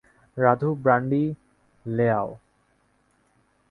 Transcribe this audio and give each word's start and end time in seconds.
Radhu, 0.37 0.69
brandy 0.75 1.23
লে 1.85 2.07
আও। 2.11 2.29